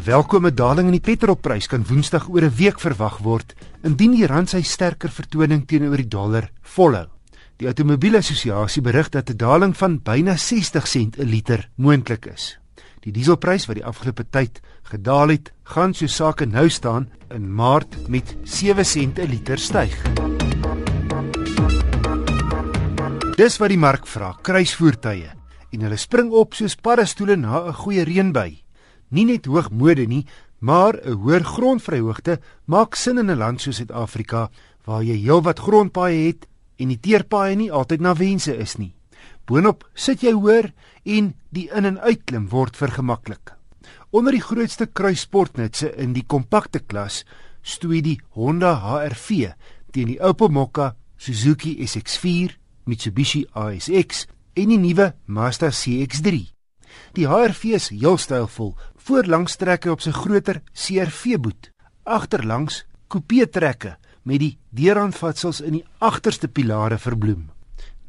[0.00, 3.52] 'n Welkome daling in die petrolprys kan Woensdag oor 'n week verwag word
[3.84, 7.06] indien die rand sy sterker vertoning teenoor die dollar volhou.
[7.58, 12.58] Die Automobielassosiasie berig dat 'n daling van byna 60 sent 'n liter moontlik is.
[13.00, 18.08] Die dieselprys wat die afgelope tyd gedaal het, gaan so sake nou staan in Maart
[18.08, 19.92] met 7 sent 'n liter styg.
[23.36, 25.30] Dis wat die mark vra, kruisvoertuie
[25.72, 28.62] en hulle spring op soos paddastoele na 'n goeie reënbuy
[29.10, 30.26] nie net hoog mode nie,
[30.60, 34.50] maar 'n hoër grondvryhoogte maak sin in 'n land soos Suid-Afrika
[34.84, 36.46] waar jy heelwat grondpaaie het
[36.78, 38.94] en die teerpaaie nie altyd na wense is nie.
[39.46, 40.72] Boonop sit jy hoër
[41.04, 43.56] en die in en uitklim word vergemaklik.
[44.10, 47.24] Onder die grootste kruissportnutse in die kompakte klas
[47.62, 49.52] stoei die Honda HR-V
[49.92, 56.46] teen die Opel Mokka, Suzuki SX4, Mitsubishi ASX en die nuwe Mazda CX-3.
[57.14, 58.74] Die HR-V is heel stylvol,
[59.06, 61.70] voorlangs trekke op sy groter CR-V boot,
[62.04, 63.96] agterlangs coupé trekke
[64.28, 67.48] met die deurhandvatsels in die agterste pilare verbloem.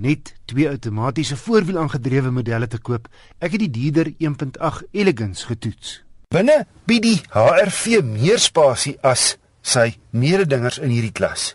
[0.00, 3.08] Net twee outomatiese voorwiel aangedrewe modelle te koop.
[3.38, 6.00] Ek het die dierder 1.8 Elegance getoets.
[6.32, 11.54] Binne bied die HR-V meer spasie as sy mededingers in hierdie klas.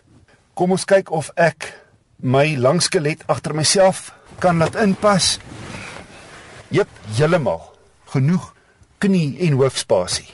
[0.54, 1.72] Kom ons kyk of ek
[2.22, 5.36] my langskelet agter myself kan laat inpas.
[6.70, 7.60] Jep, heeltemal.
[8.14, 8.52] Genoeg
[8.98, 10.28] knie en hoofspasie.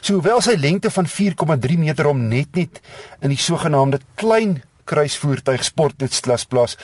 [0.00, 2.80] So hoewel sy lengte van 4,3 meter om net net
[3.22, 6.76] in die sogenaamde klein kruisvoertuig sportnutklas plaas,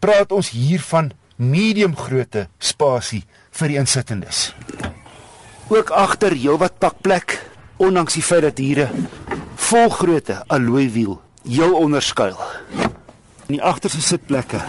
[0.00, 3.22] praat ons hier van medium grootte spasie
[3.56, 4.50] vir die insittendes.
[5.70, 7.38] Ook agter heelwat pakplek,
[7.80, 9.08] ondanks die feit dat hier 'n
[9.56, 12.38] volgrootte alloy wiel heel onderskuil.
[13.46, 14.60] In die agterste sitplekke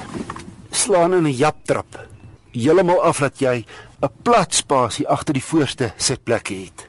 [0.72, 2.08] slaan in 'n japtrap
[2.52, 3.66] heeltemal af dat jy
[4.02, 6.88] 'n plat spasie agter die voorste sitplekke het.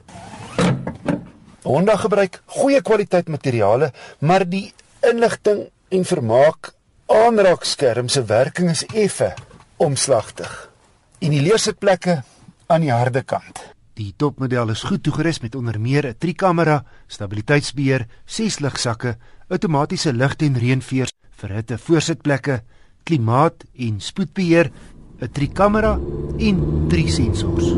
[1.63, 6.73] Honda gebruik goeie kwaliteit materiale, maar die inligting en vermaak
[7.07, 9.35] aanraakskerm se werking is effe
[9.77, 10.71] omslagtig.
[11.19, 12.23] En die leersitplekke
[12.67, 13.61] aan die harde kant.
[13.95, 19.17] Die topmodel is goed toegerus met onder meer 'n trikamera, stabiliteitsbeheer, ses ligsakke,
[19.49, 22.63] outomatiese lig- en reënveers vir hitte voorsitplekke,
[23.05, 24.73] klimaat en spoedbeheer
[25.21, 25.99] 'n trikamera
[26.43, 27.69] en drie sensors.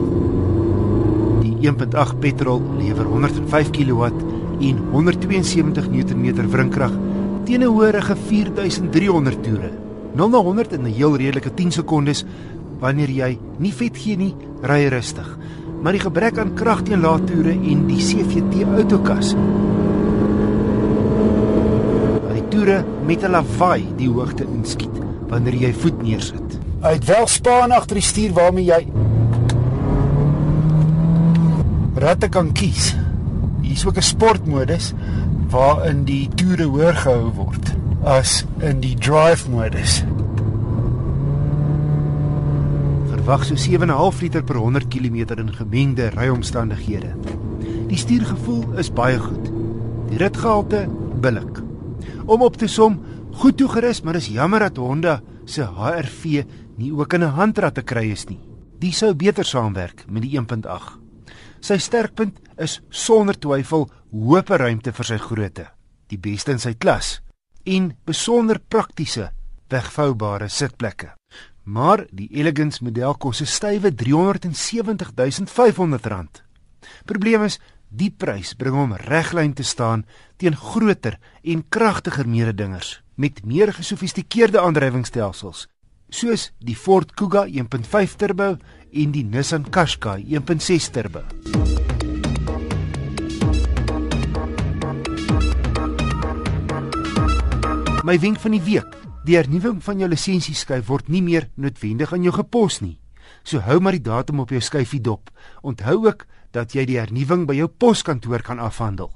[1.45, 4.09] Die 1.8 petrol lewer 105 kW
[4.65, 6.95] en 172 Nm wrinkrag
[7.45, 9.71] teen 'n hoërige 4300 toere.
[10.15, 12.25] 0 na 100 in 'n heel redelike 10 sekondes
[12.81, 15.39] wanneer jy nie vet gee nie, ry rustig.
[15.83, 19.37] Maar die gebrek aan krag teen lae toere en die CVT autokas.
[22.33, 24.97] Die toere met 'n lawaai die hoogte inskiet
[25.29, 26.64] wanneer jy voet neersit.
[26.85, 28.83] Hy het wel spaan agter die stuur waarmee jy
[32.05, 32.91] ratte kan kies.
[33.63, 34.93] Hier is ook 'n sportmodus
[35.49, 37.73] waarin die toere hoër gehou word
[38.05, 40.05] as in die drive modus.
[43.09, 47.15] Verwag so 7.5 liter per 100 km in gemengde ryomstandighede.
[47.89, 49.51] Die stuurgevoel is baie goed.
[50.09, 50.89] Die ritgehalte
[51.21, 51.63] billik.
[52.25, 53.01] Om op te som,
[53.35, 56.45] goed toegerus, maar is jammer dat Honda se HR-V
[56.77, 58.41] nie ook in 'n handrat te kry is nie.
[58.79, 60.99] Die sou beter saamwerk met die 1.8.
[61.61, 65.67] Sy sterkpunt is sonder twyfel hoë ruimte vir sy grootte,
[66.09, 67.21] die beste in sy klas
[67.65, 69.31] en besonder praktiese
[69.69, 71.15] wegvoubare sitplekke.
[71.65, 75.13] Maar die Elegance model kos 'n stywe 370
[75.49, 76.43] 500 rand.
[77.05, 77.59] Probleem is
[77.95, 80.03] die prys bring hom reglyn te staan
[80.43, 85.69] teen groter en kragtiger mededingers met meer gesofistikeerde aandrywingsstelsels
[86.15, 88.55] soos die Ford Kuga 1.5 turbo
[88.95, 91.25] en die Nissan Qashqai 1.6 turbo.
[98.05, 102.27] My wenk van die week: die hernuwing van jou lisensieskyf word nie meer noodwendig aan
[102.27, 102.99] jou gepos nie.
[103.43, 105.31] So hou maar die datum op jou skyfie dop.
[105.63, 109.11] Onthou ook dat jy die hernuwing by jou poskantoor kan afhandel.